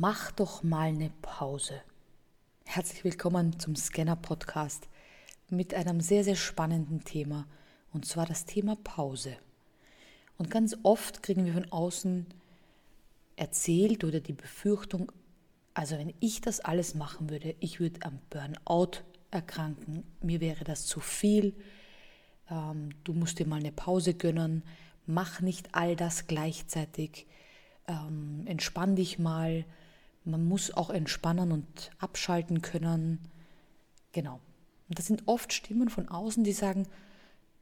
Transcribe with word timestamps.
Mach 0.00 0.30
doch 0.30 0.62
mal 0.62 0.90
eine 0.90 1.10
Pause. 1.22 1.82
Herzlich 2.64 3.02
willkommen 3.02 3.58
zum 3.58 3.74
Scanner 3.74 4.14
Podcast 4.14 4.86
mit 5.50 5.74
einem 5.74 6.00
sehr, 6.00 6.22
sehr 6.22 6.36
spannenden 6.36 7.02
Thema 7.02 7.48
und 7.92 8.06
zwar 8.06 8.24
das 8.24 8.44
Thema 8.44 8.76
Pause. 8.76 9.36
Und 10.36 10.52
ganz 10.52 10.76
oft 10.84 11.24
kriegen 11.24 11.44
wir 11.46 11.52
von 11.52 11.72
außen 11.72 12.26
erzählt 13.34 14.04
oder 14.04 14.20
die 14.20 14.34
Befürchtung, 14.34 15.10
also 15.74 15.98
wenn 15.98 16.14
ich 16.20 16.40
das 16.42 16.60
alles 16.60 16.94
machen 16.94 17.28
würde, 17.28 17.56
ich 17.58 17.80
würde 17.80 18.02
am 18.02 18.20
Burnout 18.30 19.00
erkranken, 19.32 20.04
mir 20.22 20.40
wäre 20.40 20.62
das 20.62 20.86
zu 20.86 21.00
viel, 21.00 21.56
ähm, 22.48 22.90
du 23.02 23.14
musst 23.14 23.40
dir 23.40 23.48
mal 23.48 23.58
eine 23.58 23.72
Pause 23.72 24.14
gönnen, 24.14 24.62
mach 25.06 25.40
nicht 25.40 25.74
all 25.74 25.96
das 25.96 26.28
gleichzeitig, 26.28 27.26
ähm, 27.88 28.44
entspann 28.46 28.94
dich 28.94 29.18
mal, 29.18 29.64
man 30.30 30.44
muss 30.44 30.70
auch 30.72 30.90
entspannen 30.90 31.52
und 31.52 31.90
abschalten 31.98 32.62
können. 32.62 33.18
Genau. 34.12 34.40
Und 34.88 34.98
das 34.98 35.06
sind 35.06 35.24
oft 35.26 35.52
Stimmen 35.52 35.88
von 35.88 36.08
außen, 36.08 36.44
die 36.44 36.52
sagen, 36.52 36.86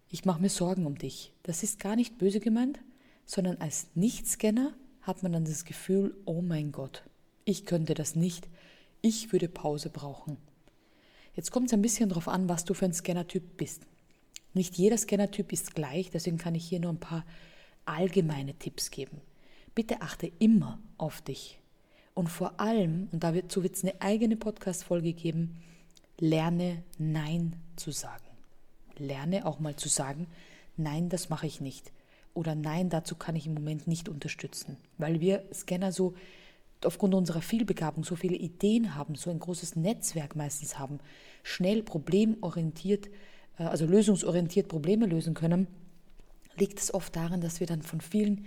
ich 0.09 0.25
mache 0.25 0.41
mir 0.41 0.49
Sorgen 0.49 0.87
um 0.87 0.97
dich. 0.97 1.33
Das 1.43 1.63
ist 1.63 1.81
gar 1.81 1.97
nicht 1.97 2.19
böse 2.19 2.41
gemeint, 2.41 2.81
sondern 3.25 3.57
als 3.59 3.89
Nichtscanner 3.95 4.75
hat 5.03 5.23
man 5.23 5.33
dann 5.33 5.45
das 5.45 5.65
Gefühl, 5.65 6.17
oh 6.25 6.43
mein 6.43 6.73
Gott, 6.73 7.03
ich 7.45 7.67
könnte 7.67 7.95
das 7.95 8.15
nicht, 8.15 8.49
ich 9.03 9.33
würde 9.33 9.49
Pause 9.49 9.91
brauchen. 9.91 10.37
Jetzt 11.35 11.51
kommt 11.51 11.67
es 11.67 11.75
ein 11.75 11.83
bisschen 11.83 12.09
darauf 12.09 12.29
an, 12.29 12.49
was 12.49 12.65
du 12.65 12.75
für 12.75 12.87
ein 12.87 12.95
Scannertyp 12.95 13.57
bist. 13.57 13.83
Nicht 14.55 14.77
jeder 14.77 14.97
Scannertyp 14.97 15.53
ist 15.53 15.75
gleich, 15.75 16.11
deswegen 16.11 16.39
kann 16.39 16.55
ich 16.55 16.67
hier 16.67 16.81
nur 16.81 16.93
ein 16.93 17.01
paar 17.01 17.25
allgemeine 17.85 18.55
Tipps 18.55 18.91
geben. 18.91 19.21
Bitte 19.75 20.01
achte 20.01 20.33
immer 20.39 20.81
auf 20.97 21.21
dich. 21.21 21.61
Und 22.17 22.29
vor 22.29 22.59
allem, 22.59 23.11
und 23.13 23.23
dazu 23.23 23.63
wird 23.63 23.77
es 23.77 23.85
eine 23.85 24.01
eigene 24.01 24.37
Podcast-Folge 24.37 25.13
geben, 25.13 25.63
lerne 26.19 26.83
Nein 26.97 27.57
zu 27.77 27.91
sagen. 27.91 28.25
Lerne 28.97 29.45
auch 29.45 29.59
mal 29.61 29.77
zu 29.77 29.91
sagen, 29.91 30.27
nein, 30.79 31.11
das 31.11 31.29
mache 31.29 31.47
ich 31.47 31.61
nicht. 31.61 31.93
Oder 32.33 32.55
nein, 32.55 32.89
dazu 32.89 33.17
kann 33.17 33.37
ich 33.37 33.47
im 33.47 33.53
Moment 33.53 33.87
nicht 33.87 34.09
unterstützen. 34.09 34.79
Weil 34.97 35.21
wir 35.21 35.45
Scanner 35.53 35.93
so 35.93 36.15
aufgrund 36.87 37.15
unserer 37.15 37.43
Vielbegabung 37.43 38.03
so 38.03 38.17
viele 38.17 38.37
Ideen 38.37 38.95
haben, 38.95 39.15
so 39.15 39.29
ein 39.29 39.39
großes 39.39 39.77
Netzwerk 39.77 40.37
meistens 40.37 40.79
haben, 40.79 41.01
schnell 41.43 41.83
problemorientiert, 41.83 43.09
äh, 43.59 43.65
also 43.65 43.85
lösungsorientiert 43.85 44.69
Probleme 44.69 45.05
lösen 45.05 45.35
können, 45.35 45.67
liegt 46.57 46.79
es 46.79 46.95
oft 46.95 47.15
daran, 47.15 47.43
dass 47.43 47.61
wir 47.61 47.67
dann 47.67 47.83
von 47.83 48.01
vielen 48.01 48.47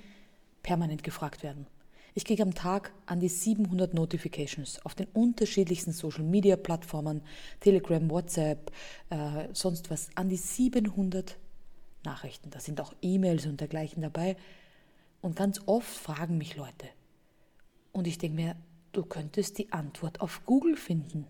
permanent 0.64 1.03
gefragt 1.03 1.44
werden. 1.44 1.67
Ich 2.15 2.25
kriege 2.25 2.43
am 2.43 2.53
Tag 2.53 2.91
an 3.05 3.19
die 3.19 3.29
700 3.29 3.93
Notifications 3.93 4.83
auf 4.85 4.95
den 4.95 5.07
unterschiedlichsten 5.13 5.91
Social 5.91 6.23
Media 6.23 6.55
Plattformen, 6.55 7.21
Telegram, 7.59 8.09
WhatsApp, 8.09 8.71
äh, 9.09 9.47
sonst 9.53 9.89
was, 9.89 10.09
an 10.16 10.29
die 10.29 10.38
700 10.38 11.38
Nachrichten. 12.03 12.49
Da 12.49 12.59
sind 12.59 12.81
auch 12.81 12.93
E-Mails 13.01 13.45
und 13.45 13.59
dergleichen 13.59 14.01
dabei. 14.01 14.38
Und 15.21 15.35
ganz 15.35 15.61
oft 15.66 15.88
fragen 15.88 16.38
mich 16.38 16.55
Leute. 16.55 16.88
Und 17.91 18.07
ich 18.07 18.17
denke 18.17 18.35
mir, 18.35 18.55
du 18.91 19.03
könntest 19.03 19.57
die 19.57 19.71
Antwort 19.71 20.21
auf 20.21 20.45
Google 20.45 20.77
finden. 20.77 21.27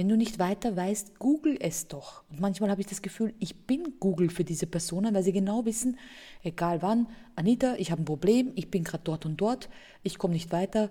Wenn 0.00 0.08
du 0.08 0.16
nicht 0.16 0.38
weiter 0.38 0.76
weißt, 0.76 1.18
google 1.18 1.58
es 1.60 1.86
doch. 1.86 2.22
Und 2.30 2.40
manchmal 2.40 2.70
habe 2.70 2.80
ich 2.80 2.86
das 2.86 3.02
Gefühl, 3.02 3.34
ich 3.38 3.66
bin 3.66 3.98
Google 4.00 4.30
für 4.30 4.44
diese 4.44 4.66
Personen, 4.66 5.14
weil 5.14 5.22
sie 5.22 5.30
genau 5.30 5.66
wissen, 5.66 5.98
egal 6.42 6.80
wann, 6.80 7.06
Anita, 7.36 7.74
ich 7.76 7.90
habe 7.90 8.00
ein 8.00 8.06
Problem, 8.06 8.50
ich 8.54 8.70
bin 8.70 8.82
gerade 8.82 9.04
dort 9.04 9.26
und 9.26 9.36
dort, 9.36 9.68
ich 10.02 10.16
komme 10.16 10.32
nicht 10.32 10.52
weiter, 10.52 10.88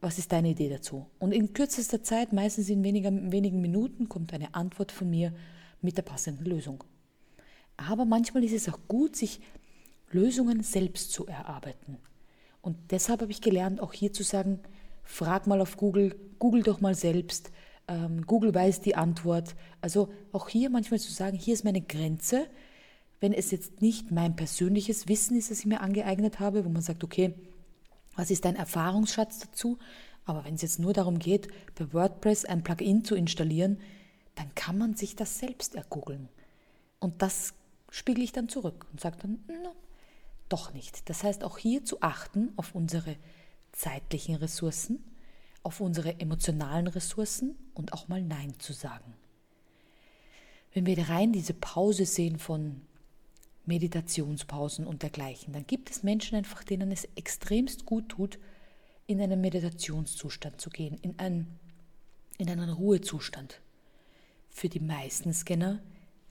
was 0.00 0.16
ist 0.18 0.30
deine 0.30 0.50
Idee 0.50 0.68
dazu? 0.68 1.06
Und 1.18 1.32
in 1.32 1.54
kürzester 1.54 2.04
Zeit, 2.04 2.32
meistens 2.32 2.68
in 2.68 2.84
weniger, 2.84 3.10
wenigen 3.32 3.60
Minuten, 3.60 4.08
kommt 4.08 4.32
eine 4.32 4.54
Antwort 4.54 4.92
von 4.92 5.10
mir 5.10 5.32
mit 5.80 5.96
der 5.96 6.02
passenden 6.02 6.44
Lösung. 6.44 6.84
Aber 7.76 8.04
manchmal 8.04 8.44
ist 8.44 8.54
es 8.54 8.72
auch 8.72 8.78
gut, 8.86 9.16
sich 9.16 9.40
Lösungen 10.12 10.62
selbst 10.62 11.10
zu 11.10 11.26
erarbeiten. 11.26 11.96
Und 12.60 12.76
deshalb 12.92 13.22
habe 13.22 13.32
ich 13.32 13.40
gelernt, 13.40 13.80
auch 13.80 13.92
hier 13.92 14.12
zu 14.12 14.22
sagen, 14.22 14.60
frag 15.02 15.48
mal 15.48 15.60
auf 15.60 15.76
Google, 15.76 16.14
google 16.38 16.62
doch 16.62 16.80
mal 16.80 16.94
selbst, 16.94 17.50
ähm, 17.88 18.26
Google 18.26 18.54
weiß 18.54 18.80
die 18.80 18.96
Antwort. 18.96 19.54
Also 19.80 20.08
auch 20.32 20.48
hier 20.48 20.70
manchmal 20.70 21.00
zu 21.00 21.12
sagen, 21.12 21.36
hier 21.36 21.54
ist 21.54 21.64
meine 21.64 21.80
Grenze, 21.80 22.46
wenn 23.20 23.32
es 23.32 23.50
jetzt 23.50 23.80
nicht 23.80 24.10
mein 24.10 24.34
persönliches 24.34 25.08
Wissen 25.08 25.36
ist, 25.36 25.50
das 25.50 25.60
ich 25.60 25.66
mir 25.66 25.80
angeeignet 25.80 26.40
habe, 26.40 26.64
wo 26.64 26.68
man 26.68 26.82
sagt, 26.82 27.04
okay, 27.04 27.34
was 28.16 28.30
ist 28.30 28.44
dein 28.44 28.56
Erfahrungsschatz 28.56 29.40
dazu? 29.40 29.78
Aber 30.24 30.44
wenn 30.44 30.54
es 30.54 30.62
jetzt 30.62 30.78
nur 30.78 30.92
darum 30.92 31.18
geht, 31.18 31.48
bei 31.74 31.92
WordPress 31.92 32.44
ein 32.44 32.62
Plugin 32.62 33.04
zu 33.04 33.14
installieren, 33.14 33.78
dann 34.34 34.54
kann 34.54 34.78
man 34.78 34.94
sich 34.94 35.16
das 35.16 35.38
selbst 35.38 35.74
ergoogeln. 35.74 36.28
Und 36.98 37.22
das 37.22 37.54
spiegel 37.90 38.24
ich 38.24 38.32
dann 38.32 38.48
zurück 38.48 38.86
und 38.90 39.00
sage 39.00 39.18
dann, 39.20 39.44
no, 39.46 39.74
doch 40.48 40.72
nicht. 40.72 41.08
Das 41.08 41.24
heißt, 41.24 41.44
auch 41.44 41.58
hier 41.58 41.84
zu 41.84 42.00
achten 42.02 42.52
auf 42.56 42.74
unsere 42.74 43.16
zeitlichen 43.72 44.36
Ressourcen, 44.36 45.02
auf 45.62 45.80
unsere 45.80 46.18
emotionalen 46.20 46.86
Ressourcen 46.86 47.56
und 47.74 47.92
auch 47.92 48.08
mal 48.08 48.22
Nein 48.22 48.54
zu 48.58 48.72
sagen. 48.72 49.14
Wenn 50.74 50.86
wir 50.86 51.08
rein 51.08 51.32
diese 51.32 51.54
Pause 51.54 52.06
sehen 52.06 52.38
von 52.38 52.80
Meditationspausen 53.66 54.86
und 54.86 55.02
dergleichen, 55.02 55.52
dann 55.52 55.66
gibt 55.66 55.90
es 55.90 56.02
Menschen 56.02 56.36
einfach, 56.36 56.64
denen 56.64 56.90
es 56.90 57.06
extremst 57.14 57.86
gut 57.86 58.08
tut, 58.08 58.38
in 59.06 59.20
einen 59.20 59.40
Meditationszustand 59.40 60.60
zu 60.60 60.70
gehen, 60.70 60.96
in 61.02 61.18
einen, 61.18 61.58
in 62.38 62.48
einen 62.48 62.70
Ruhezustand. 62.70 63.60
Für 64.48 64.68
die 64.68 64.80
meisten 64.80 65.32
Scanner 65.32 65.80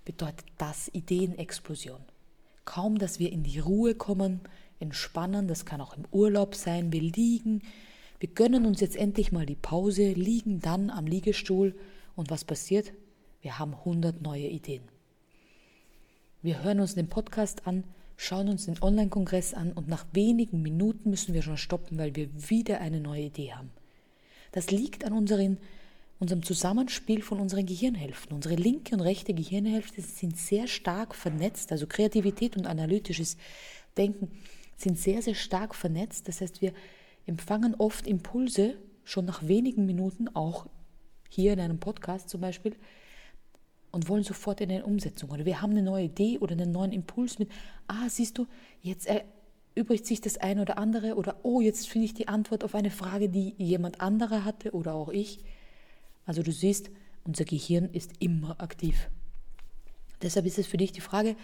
bedeutet 0.06 0.46
das 0.58 0.90
Ideenexplosion. 0.94 2.02
Kaum, 2.66 2.98
dass 2.98 3.20
wir 3.20 3.32
in 3.32 3.44
die 3.44 3.60
Ruhe 3.60 3.96
kommen, 3.96 4.42
entspannen, 4.80 5.48
das 5.48 5.66
kann 5.66 5.82
auch 5.82 5.96
im 5.96 6.06
Urlaub 6.12 6.56
sein, 6.56 6.92
wir 6.92 7.02
liegen, 7.02 7.62
wir 8.22 8.30
gönnen 8.30 8.68
uns 8.68 8.80
jetzt 8.82 8.98
endlich 8.98 9.32
mal 9.32 9.48
die 9.48 9.56
Pause, 9.56 10.12
liegen 10.12 10.60
dann 10.60 10.92
am 10.92 11.08
Liegestuhl 11.08 11.74
und 12.16 12.30
was 12.30 12.46
passiert? 12.46 12.94
Wir 13.42 13.58
haben 13.58 13.74
100 13.74 14.22
neue 14.22 14.48
Ideen. 14.48 14.84
Wir 16.44 16.62
hören 16.64 16.82
uns 16.82 16.94
den 16.94 17.10
Podcast 17.10 17.66
an, 17.66 17.84
schauen 18.18 18.48
uns 18.48 18.66
den 18.66 18.80
Online-Kongress 18.80 19.56
an 19.56 19.72
und 19.72 19.88
nach 19.88 20.06
wenigen 20.14 20.62
Minuten 20.62 21.10
müssen 21.10 21.34
wir 21.34 21.42
schon 21.42 21.58
stoppen, 21.58 21.98
weil 21.98 22.16
wir 22.16 22.30
wieder 22.48 22.80
eine 22.80 23.00
neue 23.00 23.24
Idee 23.24 23.54
haben. 23.54 23.72
Das 24.52 24.70
liegt 24.70 25.04
an 25.04 25.14
unseren, 25.14 25.58
unserem 26.20 26.44
Zusammenspiel 26.44 27.24
von 27.24 27.40
unseren 27.40 27.66
Gehirnhälften. 27.66 28.36
Unsere 28.36 28.54
linke 28.54 28.94
und 28.94 29.02
rechte 29.02 29.34
Gehirnhälfte 29.34 30.00
sind 30.04 30.38
sehr 30.38 30.68
stark 30.68 31.16
vernetzt, 31.16 31.72
also 31.72 31.88
Kreativität 31.88 32.56
und 32.56 32.68
analytisches 32.68 33.36
Denken 33.98 34.32
sind 34.78 35.00
sehr, 35.00 35.24
sehr 35.24 35.36
stark 35.36 35.74
vernetzt. 35.74 36.28
Das 36.28 36.42
heißt, 36.42 36.62
wir 36.62 36.74
empfangen 37.26 37.76
oft 37.76 38.08
Impulse 38.08 38.76
schon 39.04 39.26
nach 39.26 39.48
wenigen 39.48 39.86
Minuten, 39.86 40.28
auch 40.30 40.68
hier 41.30 41.54
in 41.54 41.60
einem 41.60 41.80
Podcast 41.80 42.30
zum 42.30 42.42
Beispiel, 42.42 42.76
und 43.92 44.08
wollen 44.08 44.24
sofort 44.24 44.62
in 44.62 44.72
eine 44.72 44.86
Umsetzung. 44.86 45.32
Oder 45.32 45.46
wir 45.46 45.62
haben 45.62 45.72
eine 45.72 45.84
neue 45.84 46.06
Idee 46.06 46.38
oder 46.40 46.54
einen 46.54 46.72
neuen 46.72 46.92
Impuls 46.92 47.40
mit, 47.40 47.50
ah, 47.88 48.08
siehst 48.10 48.38
du, 48.38 48.48
jetzt 48.82 49.08
erübrigt 49.76 50.06
sich 50.06 50.22
das 50.22 50.38
eine 50.38 50.62
oder 50.62 50.78
andere 50.78 51.16
oder 51.16 51.38
oh, 51.44 51.62
jetzt 51.62 51.90
finde 51.90 52.06
ich 52.06 52.14
die 52.14 52.28
Antwort 52.28 52.64
auf 52.64 52.74
eine 52.74 52.92
Frage, 52.92 53.30
die 53.30 53.54
jemand 53.58 54.00
anderer 54.00 54.46
hatte 54.46 54.72
oder 54.72 54.94
auch 54.94 55.10
ich. 55.10 55.40
Also 56.26 56.42
du 56.42 56.52
siehst, 56.52 56.90
unser 57.24 57.46
Gehirn 57.46 57.90
ist 57.92 58.12
immer 58.20 58.62
aktiv. 58.62 59.10
Deshalb 60.22 60.46
ist 60.46 60.58
es 60.58 60.68
für 60.68 60.78
dich 60.78 60.92
die 60.92 61.02
Frage, 61.02 61.36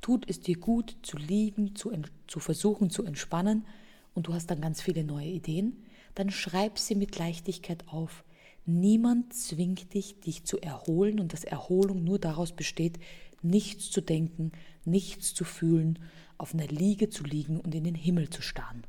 tut 0.00 0.28
es 0.28 0.40
dir 0.40 0.56
gut 0.56 0.96
zu 1.02 1.18
liegen, 1.18 1.74
zu, 1.76 1.92
zu 2.26 2.40
versuchen 2.40 2.90
zu 2.90 3.04
entspannen 3.04 3.66
und 4.14 4.26
du 4.26 4.34
hast 4.34 4.50
dann 4.50 4.60
ganz 4.60 4.80
viele 4.82 5.04
neue 5.04 5.28
Ideen, 5.28 5.84
dann 6.14 6.30
schreib 6.30 6.78
sie 6.78 6.94
mit 6.94 7.18
Leichtigkeit 7.18 7.88
auf. 7.88 8.24
Niemand 8.66 9.32
zwingt 9.32 9.94
dich, 9.94 10.20
dich 10.20 10.44
zu 10.44 10.60
erholen 10.60 11.20
und 11.20 11.32
dass 11.32 11.44
Erholung 11.44 12.04
nur 12.04 12.18
daraus 12.18 12.52
besteht, 12.52 12.98
nichts 13.42 13.90
zu 13.90 14.00
denken, 14.00 14.52
nichts 14.84 15.34
zu 15.34 15.44
fühlen, 15.44 15.98
auf 16.38 16.54
einer 16.54 16.66
Liege 16.66 17.08
zu 17.08 17.24
liegen 17.24 17.58
und 17.58 17.74
in 17.74 17.84
den 17.84 17.94
Himmel 17.94 18.30
zu 18.30 18.42
starren. 18.42 18.84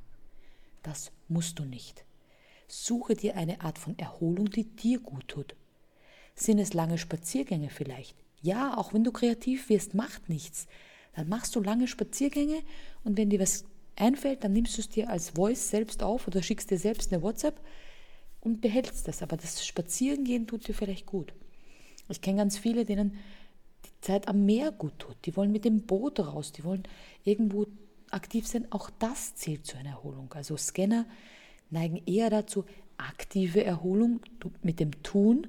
Das 0.84 1.12
musst 1.28 1.60
du 1.60 1.66
nicht. 1.66 2.06
Suche 2.68 3.16
dir 3.16 3.36
eine 3.36 3.62
Art 3.62 3.78
von 3.78 3.98
Erholung, 4.00 4.50
die 4.50 4.64
dir 4.64 5.00
gut 5.00 5.28
tut. 5.28 5.56
Sind 6.36 6.60
es 6.60 6.74
lange 6.74 6.98
Spaziergänge 6.98 7.70
vielleicht? 7.70 8.16
Ja, 8.42 8.78
auch 8.78 8.94
wenn 8.94 9.04
du 9.04 9.12
kreativ 9.12 9.70
wirst, 9.70 9.94
macht 9.94 10.30
nichts. 10.30 10.68
Dann 11.14 11.28
machst 11.28 11.56
du 11.56 11.62
lange 11.62 11.88
Spaziergänge 11.88 12.64
und 13.04 13.18
wenn 13.18 13.30
dir 13.30 13.40
was 13.40 13.66
einfällt, 13.96 14.44
dann 14.44 14.54
nimmst 14.54 14.78
du 14.78 14.82
es 14.82 14.90
dir 14.90 15.10
als 15.10 15.32
Voice 15.32 15.70
selbst 15.70 16.04
auf 16.04 16.28
oder 16.28 16.42
schickst 16.42 16.72
dir 16.72 16.78
selbst 16.78 17.12
eine 17.12 17.22
WhatsApp 17.22 17.60
und 18.40 18.62
behältst 18.62 19.08
das. 19.08 19.22
Aber 19.22 19.38
das 19.38 19.66
Spazierengehen 19.66 20.48
tut 20.48 20.68
dir 20.68 20.74
vielleicht 20.74 21.06
gut. 21.06 21.34
Ich 22.10 22.22
kenne 22.22 22.38
ganz 22.38 22.58
viele, 22.58 22.86
denen 22.86 23.18
die 23.86 24.02
Zeit 24.02 24.28
am 24.28 24.46
Meer 24.46 24.72
gut 24.72 25.00
tut. 25.00 25.16
Die 25.26 25.36
wollen 25.36 25.52
mit 25.52 25.66
dem 25.66 25.84
Boot 25.84 26.20
raus, 26.20 26.52
die 26.52 26.64
wollen 26.64 26.84
irgendwo 27.24 27.68
aktiv 28.10 28.48
sein. 28.48 28.68
Auch 28.72 28.90
das 29.00 29.36
zählt 29.36 29.66
zu 29.66 29.78
einer 29.78 29.92
Erholung. 29.92 30.32
Also 30.34 30.58
Scanner 30.58 31.06
neigen 31.70 32.02
eher 32.06 32.30
dazu, 32.30 32.66
aktive 32.98 33.64
Erholung 33.64 34.20
mit 34.62 34.80
dem 34.80 35.04
Tun 35.04 35.48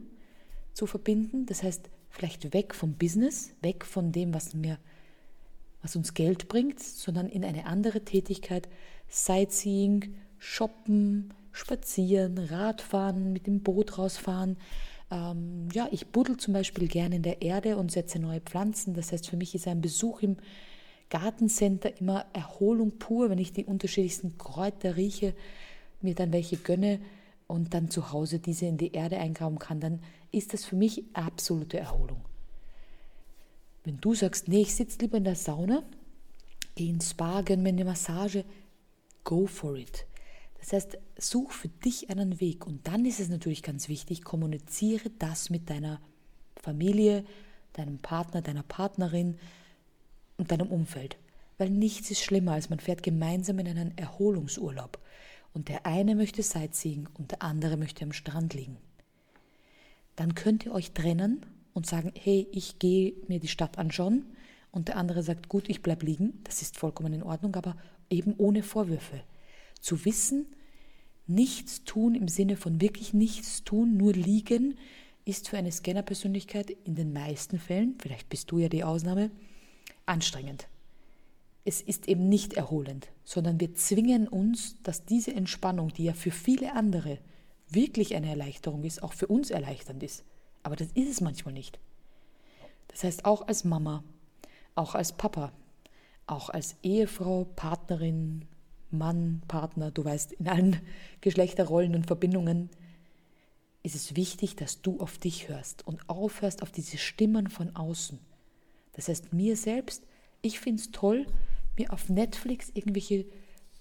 zu 0.73 0.87
verbinden. 0.87 1.47
Das 1.47 1.63
heißt, 1.63 1.91
vielleicht 2.09 2.53
weg 2.55 2.75
vom 2.75 2.95
Business, 2.95 3.55
weg 3.61 3.85
von 3.85 4.13
dem, 4.13 4.33
was 4.33 4.55
mir 4.55 4.79
was 5.83 5.97
uns 5.97 6.15
Geld 6.15 6.49
bringt, 6.49 6.81
sondern 6.81 7.29
in 7.29 7.45
eine 7.45 7.67
andere 7.67 8.05
Tätigkeit, 8.05 8.69
Sightseeing, 9.09 10.15
Shoppen, 10.39 11.35
Spazieren, 11.53 12.39
Radfahren, 12.39 13.33
mit 13.33 13.47
dem 13.47 13.61
Boot 13.61 13.99
rausfahren. 13.99 14.57
Ähm, 15.11 15.69
ja, 15.73 15.89
ich 15.91 16.09
buddel 16.09 16.39
zum 16.39 16.55
Beispiel 16.55 16.89
gerne 16.89 17.17
in 17.17 17.23
der 17.23 17.43
Erde 17.43 17.77
und 17.77 17.93
setze 17.93 18.19
neue 18.19 18.41
Pflanzen. 18.41 18.95
Das 18.95 19.13
heißt, 19.13 19.29
für 19.29 19.37
mich 19.37 19.55
ist 19.55 19.69
ein 19.69 19.83
Besuch 19.83 20.23
im 20.23 20.37
Gartencenter 21.11 22.01
immer 22.01 22.25
Erholung 22.33 22.99
pur, 22.99 23.29
wenn 23.29 23.39
ich 23.39 23.53
die 23.53 23.67
unterschiedlichsten 23.67 24.39
Kräuter 24.39 24.97
rieche, 24.97 25.35
mir 26.01 26.15
dann 26.15 26.33
welche 26.33 26.57
gönne 26.57 27.01
und 27.47 27.75
dann 27.75 27.91
zu 27.91 28.13
Hause 28.13 28.39
diese 28.39 28.65
in 28.65 28.79
die 28.79 28.93
Erde 28.93 29.19
eingraben 29.19 29.59
kann, 29.59 29.79
dann 29.79 30.01
ist 30.31 30.55
das 30.55 30.65
für 30.65 30.77
mich 30.77 31.05
absolute 31.13 31.79
Erholung. 31.79 32.25
Wenn 33.85 33.99
du 33.99 34.15
sagst, 34.15 34.49
nee, 34.49 34.63
ich 34.63 34.75
sitze 34.75 34.99
lieber 35.01 35.17
in 35.17 35.25
der 35.25 35.35
Sauna, 35.35 35.83
geh 36.75 36.89
ins 36.89 37.11
Spa, 37.11 37.43
gönn 37.43 37.63
mir 37.63 37.71
eine 37.71 37.85
Massage, 37.85 38.45
go 39.25 39.47
for 39.47 39.77
it. 39.77 40.07
Das 40.61 40.73
heißt, 40.73 40.99
such 41.19 41.51
für 41.51 41.69
dich 41.69 42.09
einen 42.11 42.41
Weg 42.41 42.67
und 42.67 42.87
dann 42.87 43.05
ist 43.05 43.19
es 43.19 43.29
natürlich 43.29 43.65
ganz 43.65 43.89
wichtig, 43.89 44.23
kommuniziere 44.23 45.11
das 45.19 45.51
mit 45.51 45.69
deiner 45.69 46.01
Familie, 46.55 47.25
deinem 47.73 47.99
Partner, 47.99 48.43
deiner 48.43 48.63
Partnerin 48.63 49.39
und 50.37 50.53
deinem 50.53 50.69
Umfeld. 50.69 51.17
Weil 51.59 51.71
nichts 51.71 52.11
ist 52.11 52.23
schlimmer, 52.23 52.53
als 52.53 52.71
man 52.71 52.79
fährt 52.79 53.03
gemeinsam 53.03 53.59
in 53.59 53.69
einen 53.69 53.99
Erholungsurlaub 53.99 54.99
und 55.53 55.69
der 55.69 55.85
eine 55.85 56.15
möchte 56.15 56.43
Sightseeing 56.43 57.09
und 57.15 57.33
der 57.33 57.43
andere 57.43 57.77
möchte 57.77 58.05
am 58.05 58.13
Strand 58.13 58.55
liegen. 58.55 58.77
Dann 60.15 60.35
könnt 60.35 60.65
ihr 60.65 60.73
euch 60.73 60.93
trennen 60.93 61.45
und 61.75 61.87
sagen, 61.87 62.13
hey, 62.15 62.47
ich 62.53 62.79
gehe 62.79 63.15
mir 63.29 63.41
die 63.41 63.49
Stadt 63.49 63.79
anschauen 63.79 64.25
und 64.71 64.89
der 64.89 64.97
andere 64.97 65.23
sagt, 65.23 65.49
gut, 65.49 65.69
ich 65.69 65.83
bleib 65.83 66.03
liegen, 66.03 66.41
das 66.45 66.63
ist 66.63 66.79
vollkommen 66.79 67.13
in 67.13 67.23
Ordnung, 67.23 67.55
aber 67.57 67.77
eben 68.11 68.35
ohne 68.39 68.63
Vorwürfe. 68.63 69.23
Zu 69.81 70.05
wissen, 70.05 70.47
nichts 71.27 71.85
tun 71.85 72.15
im 72.15 72.29
Sinne 72.29 72.57
von 72.57 72.81
wirklich 72.81 73.15
nichts 73.15 73.65
tun, 73.65 73.97
nur 73.97 74.13
liegen, 74.13 74.77
ist 75.25 75.49
für 75.49 75.57
eine 75.57 75.71
Scanner-Persönlichkeit 75.71 76.71
in 76.85 76.95
den 76.95 77.13
meisten 77.13 77.59
Fällen, 77.59 77.97
vielleicht 78.01 78.29
bist 78.29 78.51
du 78.51 78.59
ja 78.59 78.69
die 78.69 78.85
Ausnahme, 78.85 79.31
anstrengend. 80.07 80.67
Es 81.65 81.81
ist 81.81 82.09
eben 82.09 82.29
nicht 82.29 82.55
erholend, 82.55 83.09
sondern 83.25 83.61
wir 83.61 83.75
zwingen 83.75 84.27
uns, 84.27 84.77
dass 84.83 85.05
diese 85.05 85.33
Entspannung, 85.33 85.93
die 85.93 86.05
ja 86.05 86.13
für 86.13 86.33
viele 86.33 86.75
andere 86.75 87.19
wirklich 87.69 88.17
eine 88.17 88.29
Erleichterung 88.29 88.83
ist, 88.83 89.03
auch 89.03 89.13
für 89.13 89.29
uns 89.29 89.51
erleichternd 89.51 90.03
ist. 90.03 90.25
Aber 90.63 90.77
das 90.77 90.89
ist 90.93 91.11
es 91.11 91.21
manchmal 91.21 91.55
nicht. 91.55 91.79
Das 92.89 93.05
heißt, 93.05 93.25
auch 93.25 93.47
als 93.49 93.65
Mama, 93.65 94.05
auch 94.75 94.95
als 94.95 95.13
Papa, 95.13 95.53
auch 96.27 96.51
als 96.51 96.77
Ehefrau, 96.83 97.45
Partnerin, 97.57 98.47
Mann, 98.91 99.43
Partner, 99.49 99.91
du 99.91 100.05
weißt, 100.05 100.33
in 100.33 100.49
allen 100.49 100.81
Geschlechterrollen 101.21 101.95
und 101.95 102.07
Verbindungen 102.07 102.71
ist 103.83 103.97
es 103.97 104.15
wichtig, 104.15 104.55
dass 104.57 104.81
du 104.81 105.01
auf 105.01 105.19
dich 105.19 105.49
hörst 105.49 105.87
und 105.87 106.09
aufhörst 106.09 106.63
auf 106.63 106.71
diese 106.71 106.99
Stimmen 106.99 107.49
von 107.49 107.75
außen. 107.75 108.19
Das 108.93 109.09
heißt, 109.09 109.33
mir 109.33 109.57
selbst, 109.57 110.05
ich 110.43 110.61
finde 110.61 110.83
es 110.83 110.93
toll, 110.93 111.27
mir 111.77 111.93
auf 111.93 112.09
Netflix 112.09 112.71
irgendwelche 112.75 113.25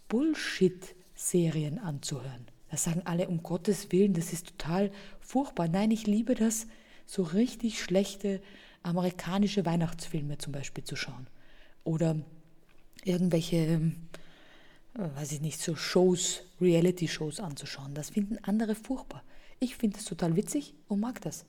Bullshit-Serien 0.08 1.78
anzuhören. 1.78 2.48
Da 2.72 2.78
sagen 2.78 3.02
alle, 3.04 3.28
um 3.28 3.44
Gottes 3.44 3.92
Willen, 3.92 4.14
das 4.14 4.32
ist 4.32 4.58
total 4.58 4.92
furchtbar. 5.20 5.68
Nein, 5.68 5.92
ich 5.92 6.08
liebe 6.08 6.36
das, 6.36 6.68
so 7.06 7.22
richtig 7.22 7.84
schlechte 7.84 8.42
amerikanische 8.82 9.66
Weihnachtsfilme 9.66 10.38
zum 10.38 10.54
Beispiel 10.54 10.86
zu 10.86 10.96
schauen. 10.96 11.28
Oder 11.84 12.16
irgendwelche, 13.04 13.58
äh, 13.58 13.90
weiß 14.94 15.34
ich 15.34 15.42
nicht, 15.42 15.60
so 15.60 15.76
Shows, 15.76 16.44
Reality-Shows 16.62 17.42
anzuschauen. 17.42 17.94
Das 17.94 18.12
finden 18.12 18.38
andere 18.44 18.74
furchtbar. 18.74 19.22
Ich 19.60 19.76
finde 19.76 19.98
das 19.98 20.06
total 20.06 20.38
witzig 20.38 20.74
und 20.88 21.02
mag 21.02 21.20
das. 21.22 21.46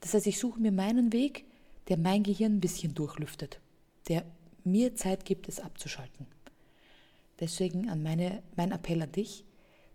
Das 0.00 0.14
heißt, 0.14 0.28
ich 0.28 0.38
suche 0.38 0.60
mir 0.60 0.72
meinen 0.72 1.12
Weg, 1.12 1.46
der 1.88 1.98
mein 1.98 2.22
Gehirn 2.22 2.58
ein 2.58 2.60
bisschen 2.60 2.94
durchlüftet, 2.94 3.60
der 4.06 4.24
mir 4.62 4.94
Zeit 4.94 5.24
gibt, 5.24 5.48
es 5.48 5.58
abzuschalten. 5.58 6.26
Deswegen 7.40 7.88
an 7.88 8.04
meine, 8.04 8.44
mein 8.54 8.70
Appell 8.70 9.02
an 9.02 9.10
dich, 9.10 9.44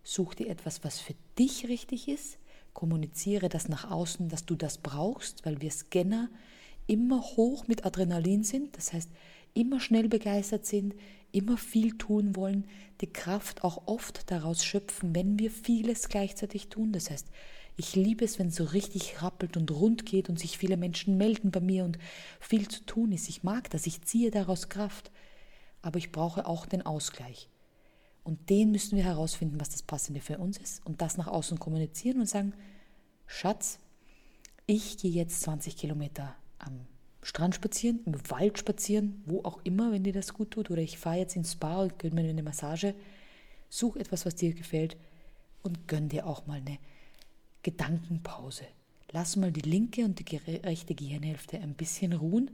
Such 0.04 0.34
dir 0.34 0.48
etwas, 0.48 0.84
was 0.84 1.00
für 1.00 1.14
dich 1.38 1.66
richtig 1.66 2.08
ist. 2.08 2.38
Kommuniziere 2.74 3.48
das 3.48 3.68
nach 3.68 3.90
außen, 3.90 4.28
dass 4.28 4.44
du 4.44 4.54
das 4.54 4.78
brauchst, 4.78 5.46
weil 5.46 5.60
wir 5.62 5.70
Scanner 5.70 6.28
immer 6.86 7.22
hoch 7.22 7.66
mit 7.66 7.86
Adrenalin 7.86 8.44
sind. 8.44 8.76
Das 8.76 8.92
heißt, 8.92 9.08
immer 9.54 9.80
schnell 9.80 10.08
begeistert 10.08 10.66
sind, 10.66 10.94
immer 11.32 11.56
viel 11.56 11.96
tun 11.96 12.36
wollen, 12.36 12.66
die 13.00 13.12
Kraft 13.12 13.64
auch 13.64 13.86
oft 13.86 14.30
daraus 14.30 14.64
schöpfen, 14.64 15.14
wenn 15.14 15.38
wir 15.38 15.50
vieles 15.50 16.08
gleichzeitig 16.08 16.68
tun. 16.68 16.92
Das 16.92 17.10
heißt, 17.10 17.28
ich 17.76 17.96
liebe 17.96 18.24
es, 18.24 18.38
wenn 18.38 18.48
es 18.48 18.56
so 18.56 18.64
richtig 18.64 19.22
rappelt 19.22 19.56
und 19.56 19.70
rund 19.70 20.04
geht 20.04 20.28
und 20.28 20.38
sich 20.38 20.58
viele 20.58 20.76
Menschen 20.76 21.16
melden 21.16 21.50
bei 21.50 21.60
mir 21.60 21.84
und 21.84 21.98
viel 22.40 22.68
zu 22.68 22.84
tun 22.84 23.10
ist. 23.10 23.28
Ich 23.28 23.42
mag 23.42 23.70
das, 23.70 23.86
ich 23.86 24.02
ziehe 24.02 24.30
daraus 24.30 24.68
Kraft. 24.68 25.10
Aber 25.82 25.98
ich 25.98 26.12
brauche 26.12 26.46
auch 26.46 26.66
den 26.66 26.82
Ausgleich. 26.82 27.48
Und 28.24 28.48
den 28.48 28.72
müssen 28.72 28.96
wir 28.96 29.04
herausfinden, 29.04 29.60
was 29.60 29.68
das 29.68 29.82
Passende 29.82 30.20
für 30.20 30.38
uns 30.38 30.56
ist 30.56 30.84
und 30.86 31.02
das 31.02 31.18
nach 31.18 31.26
außen 31.26 31.58
kommunizieren 31.58 32.20
und 32.20 32.28
sagen, 32.28 32.54
Schatz, 33.26 33.78
ich 34.66 34.96
gehe 34.96 35.10
jetzt 35.10 35.42
20 35.42 35.76
Kilometer 35.76 36.34
am 36.58 36.80
Strand 37.22 37.54
spazieren, 37.54 38.00
im 38.06 38.14
Wald 38.30 38.58
spazieren, 38.58 39.22
wo 39.26 39.42
auch 39.44 39.60
immer, 39.64 39.92
wenn 39.92 40.04
dir 40.04 40.12
das 40.12 40.32
gut 40.32 40.52
tut, 40.52 40.70
oder 40.70 40.80
ich 40.80 40.98
fahre 40.98 41.18
jetzt 41.18 41.36
ins 41.36 41.52
Spa 41.52 41.82
und 41.82 41.98
gönne 41.98 42.22
mir 42.22 42.28
eine 42.28 42.42
Massage. 42.42 42.94
Such 43.68 43.96
etwas, 43.96 44.24
was 44.24 44.34
dir 44.34 44.54
gefällt 44.54 44.96
und 45.62 45.86
gönn 45.86 46.08
dir 46.08 46.26
auch 46.26 46.46
mal 46.46 46.58
eine 46.58 46.78
Gedankenpause. 47.62 48.64
Lass 49.10 49.36
mal 49.36 49.52
die 49.52 49.68
linke 49.68 50.04
und 50.04 50.18
die 50.18 50.36
rechte 50.36 50.94
Gehirnhälfte 50.94 51.58
ein 51.58 51.74
bisschen 51.74 52.14
ruhen, 52.14 52.50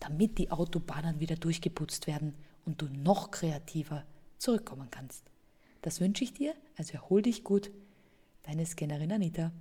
damit 0.00 0.38
die 0.38 0.50
Autobahnen 0.50 1.20
wieder 1.20 1.36
durchgeputzt 1.36 2.06
werden 2.06 2.34
und 2.64 2.82
du 2.82 2.86
noch 2.86 3.30
kreativer 3.30 4.04
zurückkommen 4.42 4.90
kannst. 4.90 5.30
Das 5.82 6.00
wünsche 6.00 6.24
ich 6.24 6.34
dir, 6.34 6.54
also 6.76 6.94
erhol 6.94 7.22
dich 7.22 7.44
gut. 7.44 7.70
Deine 8.42 8.66
Scannerin 8.66 9.12
Anita. 9.12 9.52